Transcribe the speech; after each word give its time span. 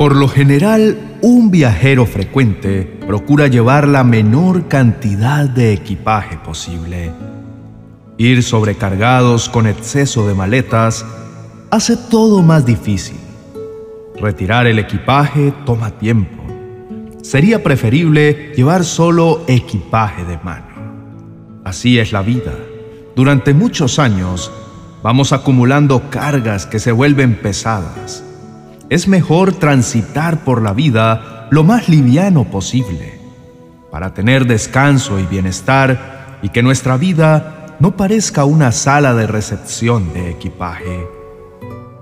Por 0.00 0.16
lo 0.16 0.28
general, 0.28 1.18
un 1.20 1.50
viajero 1.50 2.06
frecuente 2.06 2.84
procura 3.06 3.48
llevar 3.48 3.86
la 3.86 4.02
menor 4.02 4.66
cantidad 4.66 5.46
de 5.46 5.74
equipaje 5.74 6.38
posible. 6.38 7.12
Ir 8.16 8.42
sobrecargados 8.42 9.50
con 9.50 9.66
exceso 9.66 10.26
de 10.26 10.32
maletas 10.32 11.04
hace 11.70 11.98
todo 11.98 12.42
más 12.42 12.64
difícil. 12.64 13.18
Retirar 14.18 14.66
el 14.66 14.78
equipaje 14.78 15.52
toma 15.66 15.90
tiempo. 15.90 16.44
Sería 17.20 17.62
preferible 17.62 18.54
llevar 18.56 18.84
solo 18.84 19.44
equipaje 19.48 20.24
de 20.24 20.38
mano. 20.38 21.60
Así 21.62 21.98
es 21.98 22.12
la 22.12 22.22
vida. 22.22 22.54
Durante 23.14 23.52
muchos 23.52 23.98
años 23.98 24.50
vamos 25.02 25.34
acumulando 25.34 26.08
cargas 26.08 26.64
que 26.64 26.78
se 26.78 26.90
vuelven 26.90 27.34
pesadas. 27.34 28.24
Es 28.90 29.06
mejor 29.06 29.52
transitar 29.52 30.42
por 30.42 30.60
la 30.60 30.72
vida 30.72 31.46
lo 31.52 31.62
más 31.62 31.88
liviano 31.88 32.50
posible 32.50 33.20
para 33.92 34.14
tener 34.14 34.46
descanso 34.46 35.20
y 35.20 35.26
bienestar 35.26 36.38
y 36.42 36.48
que 36.48 36.64
nuestra 36.64 36.96
vida 36.96 37.76
no 37.78 37.96
parezca 37.96 38.44
una 38.44 38.72
sala 38.72 39.14
de 39.14 39.28
recepción 39.28 40.12
de 40.12 40.30
equipaje. 40.30 41.06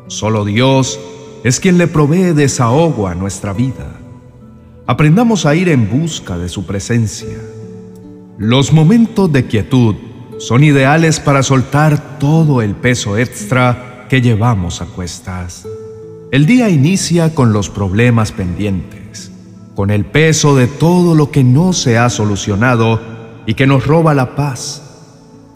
Solo 0.07 0.47
Dios 0.47 0.99
es 1.45 1.61
quien 1.61 1.77
le 1.77 1.89
provee 1.89 2.33
desahogo 2.33 3.07
a 3.07 3.15
nuestra 3.15 3.53
vida. 3.53 3.87
Aprendamos 4.87 5.45
a 5.45 5.55
ir 5.55 5.69
en 5.69 5.91
busca 5.91 6.39
de 6.39 6.49
su 6.49 6.65
presencia. 6.65 7.37
Los 8.39 8.73
momentos 8.73 9.31
de 9.31 9.47
quietud 9.47 9.95
son 10.39 10.65
ideales 10.65 11.21
para 11.21 11.43
soltar 11.43 12.19
todo 12.19 12.63
el 12.63 12.75
peso 12.75 13.19
extra 13.19 14.07
que 14.09 14.23
llevamos 14.23 14.81
a 14.81 14.87
cuestas. 14.87 15.67
El 16.31 16.45
día 16.45 16.69
inicia 16.69 17.35
con 17.35 17.55
los 17.55 17.71
problemas 17.71 18.33
pendientes, 18.33 19.33
con 19.75 19.91
el 19.91 20.05
peso 20.05 20.55
de 20.55 20.67
todo 20.67 21.15
lo 21.15 21.31
que 21.31 21.43
no 21.43 21.73
se 21.73 21.97
ha 21.97 22.11
solucionado 22.11 23.01
y 23.47 23.55
que 23.55 23.67
nos 23.67 23.87
roba 23.87 24.13
la 24.13 24.37
paz. 24.37 24.83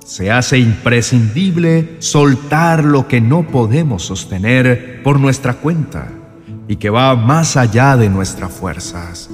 Se 0.03 0.31
hace 0.31 0.59
imprescindible 0.59 1.97
soltar 1.99 2.85
lo 2.85 3.07
que 3.07 3.21
no 3.21 3.47
podemos 3.49 4.03
sostener 4.05 5.03
por 5.03 5.21
nuestra 5.21 5.55
cuenta 5.55 6.09
y 6.67 6.77
que 6.77 6.89
va 6.89 7.17
más 7.17 7.59
allá 7.59 7.99
de 7.99 8.09
nuestras 8.09 8.51
fuerzas. 8.51 9.29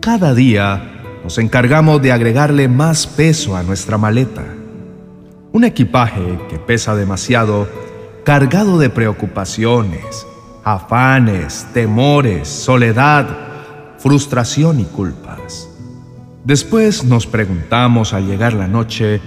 Cada 0.00 0.34
día 0.34 1.20
nos 1.22 1.38
encargamos 1.38 2.02
de 2.02 2.12
agregarle 2.12 2.68
más 2.68 3.06
peso 3.06 3.56
a 3.56 3.62
nuestra 3.62 3.96
maleta. 3.96 4.44
Un 5.52 5.64
equipaje 5.64 6.38
que 6.50 6.58
pesa 6.58 6.94
demasiado, 6.94 7.66
cargado 8.24 8.78
de 8.78 8.90
preocupaciones, 8.90 10.26
afanes, 10.64 11.66
temores, 11.72 12.48
soledad, 12.48 13.26
frustración 13.98 14.80
y 14.80 14.84
culpas. 14.84 15.68
Después 16.44 17.04
nos 17.04 17.26
preguntamos 17.26 18.12
al 18.12 18.26
llegar 18.26 18.52
la 18.52 18.68
noche, 18.68 19.20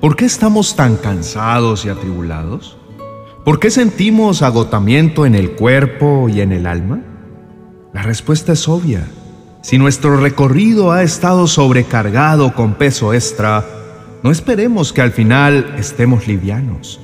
¿por 0.00 0.16
qué 0.16 0.24
estamos 0.24 0.76
tan 0.76 0.96
cansados 0.96 1.84
y 1.84 1.88
atribulados? 1.88 2.76
¿Por 3.44 3.60
qué 3.60 3.70
sentimos 3.70 4.42
agotamiento 4.42 5.26
en 5.26 5.34
el 5.34 5.52
cuerpo 5.52 6.28
y 6.28 6.40
en 6.40 6.52
el 6.52 6.66
alma? 6.66 7.00
La 7.92 8.02
respuesta 8.02 8.52
es 8.52 8.68
obvia 8.68 9.06
si 9.64 9.78
nuestro 9.78 10.18
recorrido 10.18 10.92
ha 10.92 11.02
estado 11.02 11.46
sobrecargado 11.46 12.54
con 12.54 12.74
peso 12.74 13.14
extra, 13.14 13.64
no 14.22 14.30
esperemos 14.30 14.92
que 14.92 15.00
al 15.00 15.10
final 15.10 15.74
estemos 15.78 16.26
livianos. 16.26 17.00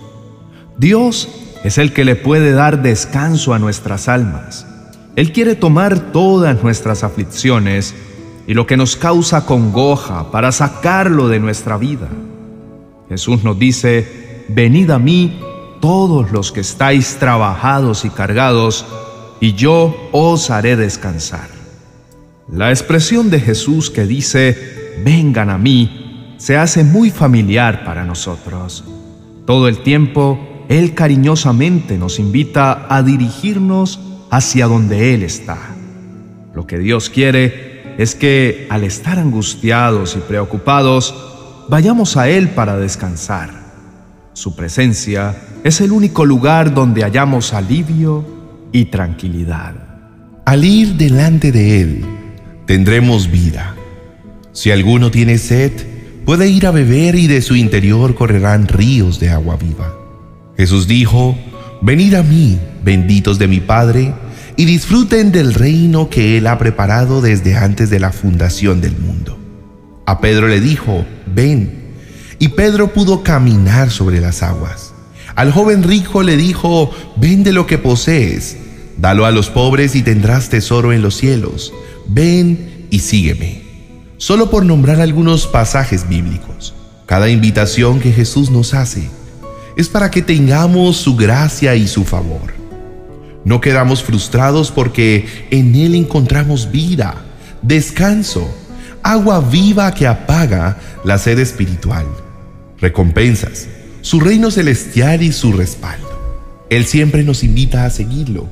Dios 0.77 1.50
es 1.65 1.79
el 1.79 1.93
que 1.93 2.05
le 2.05 2.17
puede 2.17 2.53
dar 2.53 2.83
descanso 2.83 3.55
a 3.55 3.59
nuestras 3.59 4.09
almas. 4.09 4.67
Él 5.17 5.33
quiere 5.33 5.55
tomar 5.55 6.13
todas 6.13 6.63
nuestras 6.63 7.05
aflicciones 7.05 7.95
y 8.47 8.55
lo 8.55 8.67
que 8.67 8.77
nos 8.77 8.97
causa 8.97 9.45
congoja 9.45 10.31
para 10.31 10.53
sacarlo 10.53 11.29
de 11.29 11.41
nuestra 11.41 11.77
vida. 11.77 12.09
Jesús 13.09 13.45
nos 13.45 13.59
dice, 13.59 14.45
venid 14.49 14.91
a 14.91 14.99
mí 14.99 15.41
todos 15.81 16.31
los 16.31 16.53
que 16.53 16.61
estáis 16.61 17.17
trabajados 17.17 18.05
y 18.05 18.11
cargados, 18.11 18.87
y 19.41 19.55
yo 19.55 19.97
os 20.13 20.51
haré 20.51 20.77
descansar. 20.77 21.49
La 22.51 22.71
expresión 22.71 23.31
de 23.31 23.41
Jesús 23.41 23.91
que 23.91 24.07
dice, 24.07 25.01
vengan 25.05 25.51
a 25.51 25.59
mí, 25.59 26.35
se 26.39 26.57
hace 26.57 26.85
muy 26.85 27.11
familiar 27.11 27.85
para 27.85 28.05
nosotros. 28.05 28.85
Todo 29.47 29.69
el 29.69 29.83
tiempo, 29.83 30.39
Él 30.71 30.95
cariñosamente 30.95 31.99
nos 31.99 32.21
invita 32.21 32.87
a 32.89 33.03
dirigirnos 33.03 33.99
hacia 34.31 34.69
donde 34.69 35.15
Él 35.15 35.25
está. 35.25 35.59
Lo 36.55 36.65
que 36.69 36.79
Dios 36.79 37.11
quiere 37.11 37.97
es 37.99 38.15
que 38.15 38.69
al 38.71 38.85
estar 38.85 39.19
angustiados 39.19 40.15
y 40.15 40.21
preocupados, 40.21 41.67
vayamos 41.69 42.17
a 42.17 42.29
Él 42.29 42.51
para 42.51 42.77
descansar. 42.77 43.51
Su 44.33 44.55
presencia 44.55 45.35
es 45.65 45.81
el 45.81 45.91
único 45.91 46.25
lugar 46.25 46.73
donde 46.73 47.03
hallamos 47.03 47.53
alivio 47.53 48.25
y 48.71 48.85
tranquilidad. 48.85 49.75
Al 50.45 50.65
ir 50.65 50.95
delante 50.95 51.51
de 51.51 51.81
Él, 51.81 52.05
tendremos 52.67 53.29
vida. 53.29 53.75
Si 54.53 54.71
alguno 54.71 55.11
tiene 55.11 55.37
sed, 55.39 55.73
puede 56.25 56.49
ir 56.49 56.69
a 56.69 56.71
beber 56.71 57.17
y 57.17 57.27
de 57.27 57.43
su 57.43 57.57
interior 57.57 58.15
correrán 58.15 58.69
ríos 58.69 59.19
de 59.19 59.31
agua 59.31 59.57
viva. 59.57 60.00
Jesús 60.61 60.87
dijo, 60.87 61.39
Venid 61.81 62.15
a 62.15 62.23
mí, 62.23 62.59
benditos 62.85 63.39
de 63.39 63.49
mi 63.49 63.61
Padre, 63.61 64.13
y 64.57 64.67
disfruten 64.67 65.33
del 65.33 65.55
reino 65.55 66.11
que 66.11 66.37
Él 66.37 66.47
ha 66.47 66.59
preparado 66.59 67.23
desde 67.23 67.57
antes 67.57 67.89
de 67.89 67.99
la 67.99 68.13
fundación 68.13 68.83
del 68.83 68.95
mundo. 68.99 69.39
A 70.05 70.21
Pedro 70.21 70.49
le 70.49 70.61
dijo, 70.61 71.07
Ven, 71.27 71.95
y 72.39 72.49
Pedro 72.49 72.93
pudo 72.93 73.23
caminar 73.23 73.91
sobre 73.91 74.21
las 74.21 74.43
aguas. 74.43 74.93
Al 75.35 75.51
joven 75.51 75.83
rico 75.83 76.23
le 76.23 76.37
dijo, 76.37 76.91
Vende 77.17 77.53
lo 77.53 77.67
que 77.67 77.79
posees, 77.79 78.59
dalo 78.99 79.25
a 79.25 79.31
los 79.31 79.49
pobres 79.49 79.97
y 79.97 80.03
tendrás 80.03 80.51
tesoro 80.51 80.93
en 80.93 81.01
los 81.01 81.17
cielos 81.17 81.73
ven 82.13 82.87
y 82.91 82.99
sígueme. 82.99 83.63
Solo 84.17 84.51
por 84.51 84.65
nombrar 84.65 85.01
algunos 85.01 85.47
pasajes 85.47 86.09
bíblicos. 86.09 86.75
Cada 87.07 87.29
invitación 87.29 88.01
que 88.01 88.13
Jesús 88.13 88.51
nos 88.51 88.75
hace 88.75 89.09
es 89.81 89.89
para 89.89 90.11
que 90.11 90.21
tengamos 90.21 90.99
su 90.99 91.17
gracia 91.17 91.75
y 91.75 91.89
su 91.89 92.05
favor. 92.05 92.53
No 93.45 93.61
quedamos 93.61 94.03
frustrados 94.03 94.71
porque 94.71 95.27
en 95.51 95.75
Él 95.75 95.95
encontramos 95.95 96.71
vida, 96.71 97.25
descanso, 97.63 98.55
agua 99.03 99.41
viva 99.41 99.93
que 99.95 100.07
apaga 100.07 100.79
la 101.05 101.17
sed 101.17 101.39
espiritual, 101.39 102.05
recompensas, 102.79 103.69
su 104.03 104.21
reino 104.21 104.51
celestial 104.51 105.23
y 105.23 105.33
su 105.33 105.53
respaldo. 105.53 106.09
Él 106.69 106.85
siempre 106.85 107.25
nos 107.25 107.43
invita 107.43 107.87
a 107.87 107.91
seguirlo, 107.91 108.49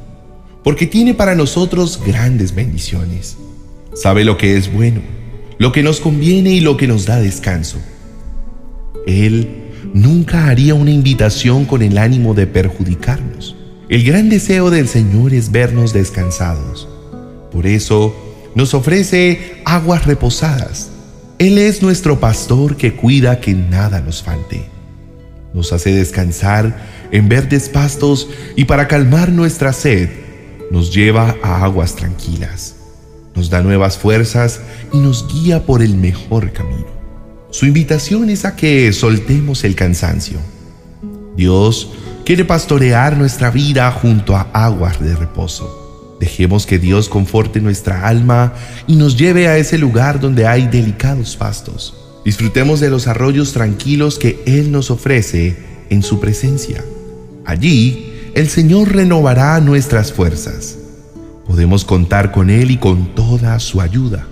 porque 0.65 0.87
tiene 0.87 1.12
para 1.12 1.34
nosotros 1.34 2.00
grandes 2.05 2.55
bendiciones. 2.55 3.37
Sabe 3.94 4.25
lo 4.25 4.38
que 4.38 4.56
es 4.56 4.72
bueno, 4.72 5.03
lo 5.59 5.72
que 5.72 5.83
nos 5.83 6.00
conviene 6.00 6.53
y 6.53 6.61
lo 6.61 6.78
que 6.78 6.87
nos 6.87 7.05
da 7.05 7.21
descanso. 7.21 7.78
Él 9.06 9.57
nunca 9.94 10.49
haría 10.49 10.75
una 10.75 10.91
invitación 10.91 11.65
con 11.65 11.83
el 11.83 11.99
ánimo 11.99 12.34
de 12.34 12.47
perjudicarnos. 12.47 13.56
El 13.89 14.05
gran 14.05 14.28
deseo 14.28 14.71
del 14.71 14.89
Señor 14.89 15.33
es 15.33 15.50
vernos 15.50 15.93
descansados. 15.93 16.89
Por 17.50 17.66
eso 17.66 18.15
nos 18.55 18.75
ofrece 18.75 19.61
aguas 19.65 20.06
reposadas. 20.06 20.91
Él 21.38 21.59
es 21.59 21.83
nuestro 21.83 22.21
pastor 22.21 22.77
que 22.77 22.94
cuida 22.94 23.41
que 23.41 23.55
nada 23.55 24.00
nos 24.00 24.22
falte. 24.22 24.65
Nos 25.55 25.72
hace 25.72 25.93
descansar 25.93 26.77
en 27.11 27.28
verdes 27.28 27.69
pastos 27.69 28.28
y 28.56 28.64
para 28.64 28.88
calmar 28.88 29.32
nuestra 29.32 29.73
sed 29.73 30.11
nos 30.70 30.93
lleva 30.94 31.37
a 31.43 31.64
aguas 31.64 31.97
tranquilas 31.97 32.75
nos 33.38 33.50
da 33.50 33.62
nuevas 33.62 33.97
fuerzas 33.97 34.61
y 34.93 34.99
nos 34.99 35.32
guía 35.32 35.64
por 35.64 35.81
el 35.81 35.94
mejor 35.94 36.52
camino. 36.52 36.98
Su 37.58 37.66
invitación 37.66 38.31
es 38.31 38.44
a 38.44 38.55
que 38.55 38.93
soltemos 38.93 39.64
el 39.64 39.75
cansancio. 39.75 40.38
Dios 41.37 41.90
quiere 42.25 42.44
pastorear 42.44 43.16
nuestra 43.16 43.50
vida 43.50 43.90
junto 43.90 44.37
a 44.37 44.43
aguas 44.52 45.02
de 45.02 45.16
reposo. 45.16 46.16
Dejemos 46.20 46.66
que 46.66 46.78
Dios 46.78 47.08
conforte 47.08 47.60
nuestra 47.60 48.06
alma 48.06 48.52
y 48.87 48.94
nos 48.94 49.16
lleve 49.16 49.49
a 49.49 49.56
ese 49.56 49.76
lugar 49.76 50.20
donde 50.20 50.46
hay 50.46 50.69
delicados 50.69 51.34
pastos. 51.37 51.96
Disfrutemos 52.25 52.78
de 52.78 52.90
los 52.90 53.08
arroyos 53.08 53.52
tranquilos 53.52 54.20
que 54.20 54.40
Él 54.46 54.70
nos 54.70 54.93
ofrece 54.93 55.56
en 55.90 56.04
su 56.04 56.20
presencia. 56.20 56.84
Allí, 57.44 58.31
el 58.37 58.49
Señor 58.49 58.94
renovará 58.94 59.58
nuestras 59.58 60.12
fuerzas 60.12 60.76
Podemos 61.44 61.84
contar 61.84 62.31
con 62.31 62.50
Él 62.50 62.70
y 62.70 62.76
con 62.76 63.16
toda 63.16 63.58
su 63.58 63.81
ayuda. 63.81 64.28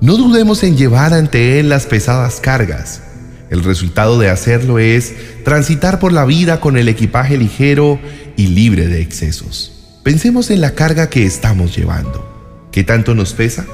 No 0.00 0.18
dudemos 0.18 0.62
en 0.62 0.76
llevar 0.76 1.14
ante 1.14 1.58
Él 1.58 1.70
las 1.70 1.86
pesadas 1.86 2.40
cargas. 2.40 3.00
El 3.48 3.64
resultado 3.64 4.18
de 4.18 4.28
hacerlo 4.28 4.78
es 4.78 5.14
transitar 5.42 5.98
por 5.98 6.12
la 6.12 6.26
vida 6.26 6.60
con 6.60 6.76
el 6.76 6.88
equipaje 6.88 7.38
ligero 7.38 7.98
y 8.36 8.48
libre 8.48 8.88
de 8.88 9.00
excesos. 9.00 10.00
Pensemos 10.02 10.50
en 10.50 10.60
la 10.60 10.74
carga 10.74 11.08
que 11.08 11.24
estamos 11.24 11.74
llevando. 11.74 12.68
¿Qué 12.72 12.84
tanto 12.84 13.14
nos 13.14 13.32
pesa? 13.32 13.64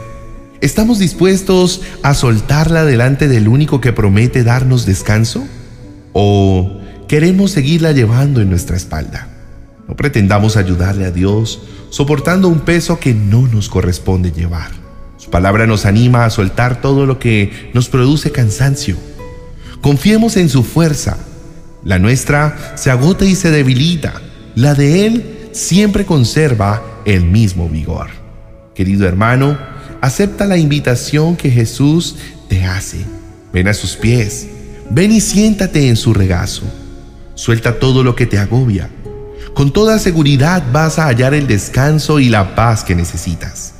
¿Estamos 0.61 1.01
dispuestos 1.01 1.83
a 2.05 2.15
soltarla 2.15 2.85
delante 2.85 3.27
del 3.27 3.49
único 3.49 3.81
que 3.81 3.93
promete 3.93 4.45
darnos 4.45 4.87
descanso? 4.87 5.45
¿O 6.13 6.81
queremos 7.09 7.51
seguirla 7.51 7.91
llevando 7.91 8.41
en 8.41 8.49
nuestra 8.49 8.77
espalda? 8.77 9.29
No 9.89 9.97
pretendamos 9.97 10.57
ayudarle 10.57 11.05
a 11.05 11.11
Dios 11.11 11.63
soportando 11.91 12.47
un 12.47 12.61
peso 12.61 13.01
que 13.01 13.13
no 13.13 13.49
nos 13.49 13.69
corresponde 13.69 14.31
llevar. 14.31 14.82
Palabra 15.33 15.67
nos 15.67 15.85
anima 15.85 16.25
a 16.25 16.31
soltar 16.31 16.81
todo 16.81 17.07
lo 17.07 17.19
que 17.19 17.71
nos 17.75 17.89
produce 17.89 18.31
cansancio. 18.31 18.97
Confiemos 19.81 20.37
en 20.37 20.49
su 20.49 20.63
fuerza. 20.63 21.17
La 21.83 21.99
nuestra 21.99 22.75
se 22.77 22.93
agota 22.93 23.25
y 23.25 23.35
se 23.35 23.51
debilita. 23.51 24.13
La 24.55 24.75
de 24.75 25.07
Él 25.07 25.49
siempre 25.51 26.07
conserva 26.07 26.83
el 27.05 27.25
mismo 27.25 27.69
vigor. 27.69 28.11
Querido 28.77 29.09
hermano, 29.09 29.59
acepta 30.01 30.47
la 30.47 30.57
invitación 30.57 31.35
que 31.35 31.51
Jesús 31.51 32.15
te 32.49 32.65
hace. 32.65 32.99
Ven 33.53 33.67
a 33.67 33.75
sus 33.75 33.97
pies. 33.97 34.47
Ven 34.91 35.11
y 35.11 35.21
siéntate 35.21 35.89
en 35.89 35.97
su 35.97 36.15
regazo. 36.15 36.63
Suelta 37.35 37.81
todo 37.81 38.05
lo 38.05 38.15
que 38.15 38.27
te 38.27 38.39
agobia 38.39 38.89
con 39.55 39.71
toda 39.71 39.99
seguridad 39.99 40.63
vas 40.73 40.99
a 40.99 41.07
hallar 41.07 41.35
el 41.35 41.47
descanso 41.47 42.21
y 42.21 42.31
la 42.31 42.55
paz 42.55 42.85
que 42.85 42.95
necesitas. 42.95 43.72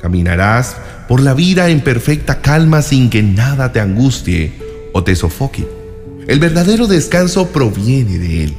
Caminarás 0.00 0.76
por 1.08 1.20
la 1.20 1.34
vida 1.34 1.68
en 1.70 1.80
perfecta 1.80 2.40
calma 2.40 2.82
sin 2.82 3.10
que 3.10 3.22
nada 3.22 3.72
te 3.72 3.80
angustie 3.80 4.52
o 4.92 5.02
te 5.02 5.16
sofoque. 5.16 5.66
El 6.26 6.38
verdadero 6.38 6.86
descanso 6.86 7.48
proviene 7.48 8.18
de 8.18 8.44
Él. 8.44 8.54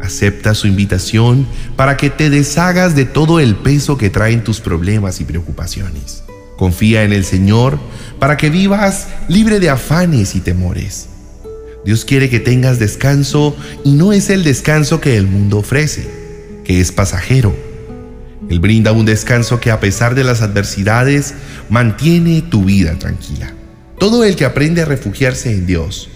Acepta 0.00 0.54
su 0.54 0.66
invitación 0.66 1.46
para 1.76 1.96
que 1.96 2.10
te 2.10 2.30
deshagas 2.30 2.94
de 2.94 3.04
todo 3.04 3.40
el 3.40 3.56
peso 3.56 3.98
que 3.98 4.10
traen 4.10 4.42
tus 4.42 4.60
problemas 4.60 5.20
y 5.20 5.24
preocupaciones. 5.24 6.22
Confía 6.56 7.04
en 7.04 7.12
el 7.12 7.24
Señor 7.24 7.78
para 8.18 8.36
que 8.36 8.50
vivas 8.50 9.08
libre 9.28 9.60
de 9.60 9.68
afanes 9.68 10.34
y 10.34 10.40
temores. 10.40 11.08
Dios 11.84 12.04
quiere 12.04 12.30
que 12.30 12.40
tengas 12.40 12.78
descanso 12.78 13.54
y 13.84 13.92
no 13.92 14.12
es 14.12 14.30
el 14.30 14.42
descanso 14.42 15.00
que 15.00 15.16
el 15.16 15.26
mundo 15.26 15.58
ofrece, 15.58 16.08
que 16.64 16.80
es 16.80 16.90
pasajero. 16.90 17.65
Él 18.48 18.60
brinda 18.60 18.92
un 18.92 19.06
descanso 19.06 19.60
que 19.60 19.70
a 19.70 19.80
pesar 19.80 20.14
de 20.14 20.24
las 20.24 20.42
adversidades 20.42 21.34
mantiene 21.68 22.42
tu 22.42 22.64
vida 22.64 22.98
tranquila. 22.98 23.52
Todo 23.98 24.24
el 24.24 24.36
que 24.36 24.44
aprende 24.44 24.82
a 24.82 24.84
refugiarse 24.84 25.50
en 25.52 25.66
Dios 25.66 26.08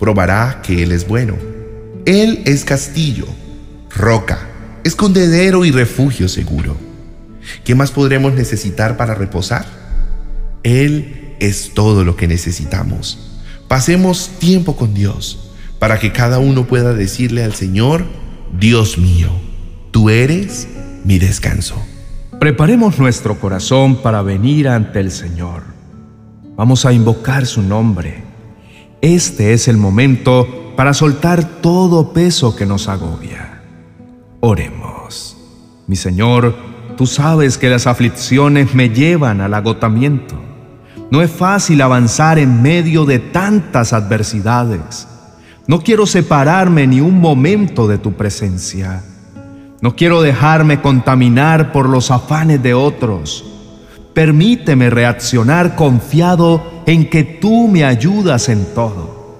probará 0.00 0.62
que 0.62 0.82
Él 0.82 0.92
es 0.92 1.06
bueno. 1.06 1.36
Él 2.04 2.42
es 2.44 2.64
castillo, 2.64 3.26
roca, 3.94 4.38
escondedero 4.84 5.64
y 5.64 5.70
refugio 5.70 6.28
seguro. 6.28 6.76
¿Qué 7.64 7.74
más 7.74 7.92
podremos 7.92 8.34
necesitar 8.34 8.96
para 8.96 9.14
reposar? 9.14 9.66
Él 10.62 11.36
es 11.40 11.72
todo 11.74 12.04
lo 12.04 12.16
que 12.16 12.26
necesitamos. 12.26 13.18
Pasemos 13.68 14.30
tiempo 14.38 14.76
con 14.76 14.94
Dios 14.94 15.50
para 15.78 15.98
que 15.98 16.12
cada 16.12 16.38
uno 16.38 16.66
pueda 16.66 16.94
decirle 16.94 17.44
al 17.44 17.54
Señor, 17.54 18.06
Dios 18.58 18.98
mío, 18.98 19.30
tú 19.90 20.10
eres 20.10 20.68
mi 21.06 21.20
descanso. 21.20 21.76
Preparemos 22.40 22.98
nuestro 22.98 23.38
corazón 23.38 24.02
para 24.02 24.22
venir 24.22 24.68
ante 24.68 24.98
el 24.98 25.12
Señor. 25.12 25.62
Vamos 26.56 26.84
a 26.84 26.92
invocar 26.92 27.46
su 27.46 27.62
nombre. 27.62 28.24
Este 29.00 29.52
es 29.52 29.68
el 29.68 29.76
momento 29.76 30.74
para 30.76 30.92
soltar 30.92 31.44
todo 31.62 32.12
peso 32.12 32.56
que 32.56 32.66
nos 32.66 32.88
agobia. 32.88 33.62
Oremos. 34.40 35.36
Mi 35.86 35.94
Señor, 35.94 36.56
tú 36.96 37.06
sabes 37.06 37.56
que 37.56 37.70
las 37.70 37.86
aflicciones 37.86 38.74
me 38.74 38.88
llevan 38.88 39.40
al 39.40 39.54
agotamiento. 39.54 40.34
No 41.12 41.22
es 41.22 41.30
fácil 41.30 41.82
avanzar 41.82 42.40
en 42.40 42.62
medio 42.62 43.04
de 43.04 43.20
tantas 43.20 43.92
adversidades. 43.92 45.06
No 45.68 45.80
quiero 45.82 46.04
separarme 46.04 46.88
ni 46.88 47.00
un 47.00 47.20
momento 47.20 47.86
de 47.86 47.98
tu 47.98 48.14
presencia. 48.14 49.02
No 49.80 49.96
quiero 49.96 50.22
dejarme 50.22 50.80
contaminar 50.80 51.72
por 51.72 51.88
los 51.88 52.10
afanes 52.10 52.62
de 52.62 52.74
otros. 52.74 53.44
Permíteme 54.14 54.90
reaccionar 54.90 55.76
confiado 55.76 56.82
en 56.86 57.10
que 57.10 57.24
tú 57.24 57.68
me 57.68 57.84
ayudas 57.84 58.48
en 58.48 58.64
todo. 58.74 59.38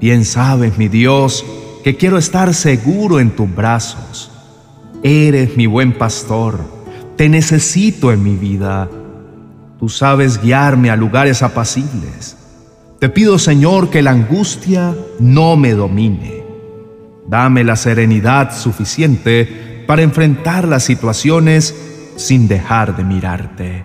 Bien 0.00 0.24
sabes, 0.24 0.78
mi 0.78 0.88
Dios, 0.88 1.44
que 1.82 1.96
quiero 1.96 2.18
estar 2.18 2.54
seguro 2.54 3.20
en 3.20 3.30
tus 3.30 3.52
brazos. 3.52 4.30
Eres 5.02 5.56
mi 5.56 5.66
buen 5.66 5.92
pastor. 5.92 6.60
Te 7.16 7.28
necesito 7.28 8.12
en 8.12 8.22
mi 8.22 8.36
vida 8.36 8.88
Tú 9.84 9.88
sabes 9.88 10.40
guiarme 10.40 10.90
a 10.90 10.96
lugares 10.96 11.42
apacibles. 11.42 12.36
Te 13.00 13.08
pido, 13.08 13.38
Señor, 13.38 13.90
que 13.90 14.02
la 14.02 14.12
angustia 14.12 14.94
no 15.18 15.56
me 15.56 15.72
domine. 15.72 16.43
Dame 17.28 17.64
la 17.64 17.76
serenidad 17.76 18.56
suficiente 18.56 19.84
para 19.86 20.02
enfrentar 20.02 20.68
las 20.68 20.84
situaciones 20.84 21.74
sin 22.16 22.48
dejar 22.48 22.96
de 22.96 23.04
mirarte. 23.04 23.84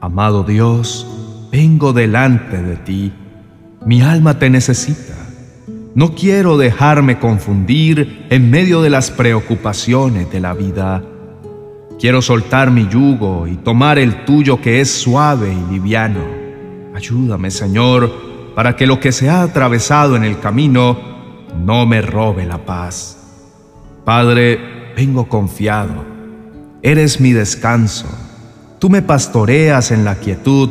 Amado 0.00 0.42
Dios, 0.42 1.06
vengo 1.50 1.92
delante 1.92 2.62
de 2.62 2.76
ti. 2.76 3.12
Mi 3.84 4.02
alma 4.02 4.38
te 4.38 4.50
necesita. 4.50 5.14
No 5.94 6.14
quiero 6.14 6.56
dejarme 6.56 7.18
confundir 7.18 8.26
en 8.30 8.50
medio 8.50 8.80
de 8.80 8.90
las 8.90 9.10
preocupaciones 9.10 10.30
de 10.32 10.40
la 10.40 10.54
vida. 10.54 11.02
Quiero 12.00 12.22
soltar 12.22 12.70
mi 12.70 12.88
yugo 12.88 13.46
y 13.46 13.56
tomar 13.56 13.98
el 13.98 14.24
tuyo 14.24 14.60
que 14.60 14.80
es 14.80 14.90
suave 14.90 15.52
y 15.52 15.72
liviano. 15.72 16.20
Ayúdame, 16.94 17.50
Señor, 17.50 18.10
para 18.54 18.74
que 18.74 18.86
lo 18.86 18.98
que 18.98 19.12
se 19.12 19.28
ha 19.28 19.42
atravesado 19.42 20.16
en 20.16 20.24
el 20.24 20.40
camino 20.40 21.11
no 21.56 21.86
me 21.86 22.02
robe 22.02 22.46
la 22.46 22.64
paz. 22.64 23.18
Padre, 24.04 24.92
vengo 24.96 25.28
confiado. 25.28 26.04
Eres 26.82 27.20
mi 27.20 27.32
descanso. 27.32 28.06
Tú 28.78 28.90
me 28.90 29.02
pastoreas 29.02 29.90
en 29.90 30.04
la 30.04 30.16
quietud 30.16 30.70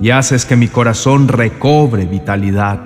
y 0.00 0.10
haces 0.10 0.44
que 0.44 0.56
mi 0.56 0.68
corazón 0.68 1.28
recobre 1.28 2.06
vitalidad. 2.06 2.80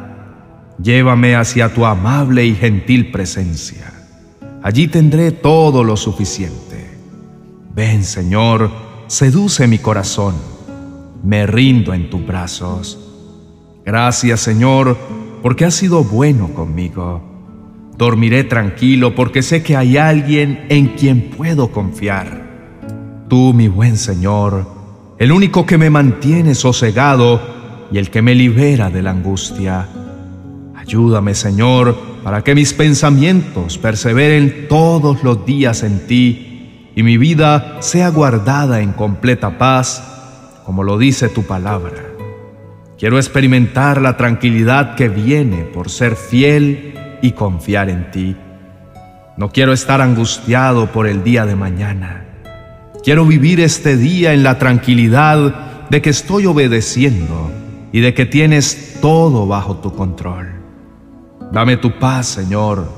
Llévame 0.82 1.35
hacia 1.35 1.73
tu 1.73 1.87
amable 1.87 2.44
y 2.44 2.55
gentil 2.55 3.11
presencia. 3.11 3.93
Allí 4.62 4.88
tendré 4.88 5.32
todo 5.32 5.85
lo 5.85 5.96
suficiente. 5.96 6.90
Ven, 7.75 8.04
Señor, 8.04 8.71
seduce 9.07 9.66
mi 9.66 9.78
corazón. 9.78 10.35
Me 11.23 11.47
rindo 11.47 11.95
en 11.95 12.11
tus 12.11 12.26
brazos. 12.26 12.99
Gracias, 13.85 14.40
Señor, 14.40 14.97
porque 15.42 15.64
has 15.64 15.75
sido 15.75 16.04
bueno 16.04 16.52
conmigo. 16.52 17.27
Dormiré 17.99 18.45
tranquilo 18.45 19.17
porque 19.17 19.43
sé 19.43 19.64
que 19.64 19.76
hay 19.76 19.97
alguien 19.97 20.67
en 20.69 20.87
quien 20.90 21.31
puedo 21.31 21.73
confiar. 21.73 23.26
Tú, 23.28 23.52
mi 23.52 23.67
buen 23.67 23.97
Señor, 23.97 24.67
el 25.19 25.33
único 25.33 25.67
que 25.67 25.78
me 25.78 25.90
mantiene 25.90 26.55
sosegado 26.55 27.43
y 27.90 27.99
el 27.99 28.09
que 28.09 28.23
me 28.23 28.37
libera 28.37 28.88
de 28.88 29.02
la 29.02 29.11
angustia. 29.11 29.88
Ayúdame, 30.76 31.35
Señor, 31.35 31.99
para 32.23 32.45
que 32.45 32.55
mis 32.55 32.73
pensamientos 32.73 33.78
perseveren 33.78 34.67
todos 34.69 35.25
los 35.25 35.45
días 35.45 35.83
en 35.83 36.07
ti 36.07 36.90
y 36.95 37.02
mi 37.02 37.19
vida 37.19 37.78
sea 37.81 38.11
guardada 38.11 38.81
en 38.81 38.93
completa 38.93 39.59
paz, 39.59 40.61
como 40.64 40.85
lo 40.85 40.99
dice 40.99 41.28
tu 41.28 41.43
palabra. 41.43 42.05
Quiero 42.97 43.17
experimentar 43.17 44.00
la 44.00 44.17
tranquilidad 44.17 44.95
que 44.95 45.09
viene 45.09 45.64
por 45.64 45.90
ser 45.90 46.14
fiel 46.14 46.95
y 47.22 47.32
confiar 47.32 47.88
en 47.88 48.10
ti. 48.10 48.37
No 49.37 49.50
quiero 49.50 49.72
estar 49.72 50.00
angustiado 50.00 50.92
por 50.92 51.06
el 51.06 51.22
día 51.22 51.46
de 51.46 51.56
mañana. 51.56 52.25
Quiero 53.04 53.25
vivir 53.25 53.60
este 53.60 53.96
día 53.96 54.32
en 54.32 54.42
la 54.42 54.58
tranquilidad 54.58 55.88
de 55.88 56.02
que 56.02 56.10
estoy 56.10 56.46
obedeciendo 56.46 57.50
y 57.92 58.00
de 58.00 58.14
que 58.14 58.26
tienes 58.26 58.98
todo 59.00 59.46
bajo 59.46 59.76
tu 59.76 59.94
control. 59.94 60.52
Dame 61.52 61.76
tu 61.76 61.98
paz, 61.98 62.26
Señor. 62.26 62.88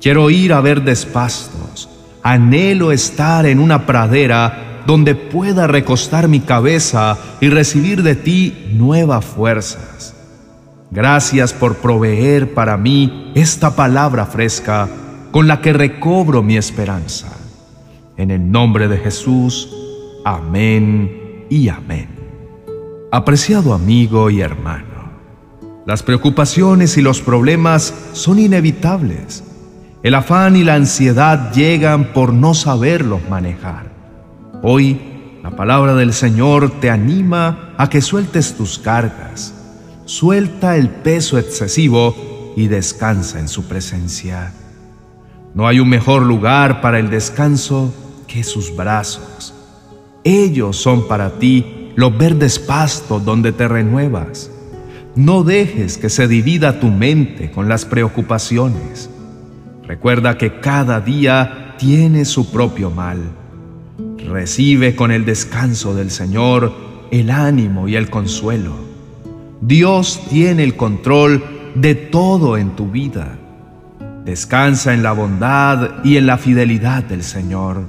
Quiero 0.00 0.28
ir 0.30 0.52
a 0.52 0.60
ver 0.60 0.82
despastos 0.82 1.88
Anhelo 2.24 2.90
estar 2.90 3.44
en 3.44 3.58
una 3.58 3.84
pradera 3.84 4.80
donde 4.86 5.14
pueda 5.14 5.66
recostar 5.66 6.26
mi 6.26 6.40
cabeza 6.40 7.18
y 7.42 7.50
recibir 7.50 8.02
de 8.02 8.16
ti 8.16 8.70
nuevas 8.72 9.26
fuerzas. 9.26 10.13
Gracias 10.94 11.52
por 11.52 11.78
proveer 11.78 12.54
para 12.54 12.76
mí 12.76 13.32
esta 13.34 13.74
palabra 13.74 14.26
fresca 14.26 14.88
con 15.32 15.48
la 15.48 15.60
que 15.60 15.72
recobro 15.72 16.40
mi 16.40 16.56
esperanza. 16.56 17.32
En 18.16 18.30
el 18.30 18.48
nombre 18.48 18.86
de 18.86 18.98
Jesús, 18.98 19.74
amén 20.24 21.46
y 21.50 21.68
amén. 21.68 22.08
Apreciado 23.10 23.74
amigo 23.74 24.30
y 24.30 24.40
hermano, 24.40 25.10
las 25.84 26.04
preocupaciones 26.04 26.96
y 26.96 27.02
los 27.02 27.20
problemas 27.20 27.92
son 28.12 28.38
inevitables 28.38 29.42
El 30.04 30.14
afán 30.14 30.54
y 30.54 30.62
la 30.62 30.76
ansiedad 30.76 31.52
llegan 31.52 32.12
por 32.12 32.32
no 32.32 32.54
saberlos 32.54 33.28
manejar. 33.28 33.86
Hoy, 34.62 35.00
la 35.42 35.50
palabra 35.56 35.96
del 35.96 36.12
Señor 36.12 36.70
te 36.80 36.88
anima 36.88 37.74
a 37.78 37.90
que 37.90 38.00
sueltes 38.00 38.54
tus 38.56 38.78
cargas, 38.78 39.63
suelta 40.04 40.76
el 40.76 40.88
peso 40.88 41.38
excesivo 41.38 42.52
y 42.56 42.68
descansa 42.68 43.40
en 43.40 43.48
su 43.48 43.64
presencia. 43.64 44.52
No 45.54 45.66
hay 45.66 45.80
un 45.80 45.88
mejor 45.88 46.22
lugar 46.22 46.80
para 46.80 46.98
el 46.98 47.10
descanso 47.10 47.94
que 48.26 48.42
sus 48.42 48.74
brazos. 48.74 49.54
Ellos 50.24 50.76
son 50.76 51.06
para 51.06 51.38
ti 51.38 51.92
los 51.96 52.16
verdes 52.16 52.58
pastos 52.58 53.24
donde 53.24 53.52
te 53.52 53.68
renuevas. 53.68 54.50
No 55.14 55.44
dejes 55.44 55.96
que 55.96 56.10
se 56.10 56.26
divida 56.26 56.80
tu 56.80 56.88
mente 56.88 57.50
con 57.50 57.68
las 57.68 57.84
preocupaciones. 57.84 59.10
Recuerda 59.86 60.36
que 60.36 60.58
cada 60.60 61.00
día 61.00 61.76
tiene 61.78 62.24
su 62.24 62.50
propio 62.50 62.90
mal. 62.90 63.18
Recibe 64.26 64.96
con 64.96 65.12
el 65.12 65.24
descanso 65.24 65.94
del 65.94 66.10
Señor 66.10 66.72
el 67.10 67.30
ánimo 67.30 67.86
y 67.86 67.94
el 67.94 68.10
consuelo. 68.10 68.83
Dios 69.66 70.20
tiene 70.28 70.62
el 70.62 70.76
control 70.76 71.42
de 71.74 71.94
todo 71.94 72.58
en 72.58 72.76
tu 72.76 72.90
vida. 72.90 73.38
Descansa 74.22 74.92
en 74.92 75.02
la 75.02 75.12
bondad 75.12 76.04
y 76.04 76.18
en 76.18 76.26
la 76.26 76.36
fidelidad 76.36 77.02
del 77.02 77.22
Señor. 77.22 77.82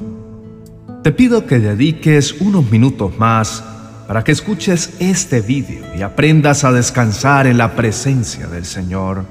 Te 1.03 1.12
pido 1.12 1.46
que 1.46 1.60
dediques 1.60 2.39
unos 2.39 2.72
minutos 2.72 3.20
más 3.20 3.62
para 4.08 4.24
que 4.24 4.32
escuches 4.32 4.96
este 5.00 5.41
vídeo 5.41 5.84
y 5.98 6.01
aprendas 6.01 6.63
a 6.63 6.72
descansar 6.72 7.46
en 7.46 7.58
la 7.58 7.75
presencia 7.75 8.48
del 8.48 8.63
Señor. 8.63 9.25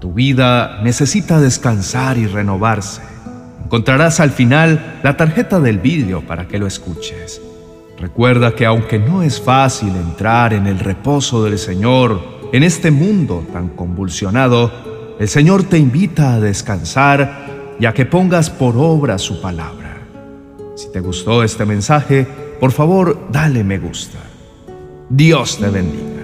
Tu 0.00 0.14
vida 0.14 0.80
necesita 0.82 1.38
descansar 1.38 2.16
y 2.16 2.26
renovarse. 2.26 3.02
Encontrarás 3.62 4.20
al 4.20 4.30
final 4.30 5.00
la 5.02 5.18
tarjeta 5.18 5.60
del 5.60 5.78
vídeo 5.78 6.26
para 6.26 6.48
que 6.48 6.58
lo 6.58 6.66
escuches. 6.66 7.42
Recuerda 8.00 8.54
que 8.54 8.64
aunque 8.64 8.98
no 8.98 9.22
es 9.22 9.38
fácil 9.40 9.90
entrar 9.90 10.54
en 10.54 10.66
el 10.66 10.78
reposo 10.78 11.44
del 11.44 11.58
Señor 11.58 12.40
en 12.50 12.62
este 12.62 12.90
mundo 12.90 13.46
tan 13.52 13.68
convulsionado, 13.68 14.72
el 15.18 15.28
Señor 15.28 15.64
te 15.64 15.76
invita 15.76 16.34
a 16.34 16.40
descansar 16.40 17.76
y 17.78 17.84
a 17.84 17.92
que 17.92 18.06
pongas 18.06 18.48
por 18.48 18.74
obra 18.78 19.18
su 19.18 19.40
palabra. 19.42 19.98
Si 20.76 20.90
te 20.90 21.00
gustó 21.00 21.42
este 21.42 21.66
mensaje, 21.66 22.26
por 22.58 22.72
favor, 22.72 23.26
dale 23.30 23.62
me 23.62 23.78
gusta. 23.78 24.18
Dios 25.10 25.58
te 25.58 25.68
bendiga. 25.68 26.19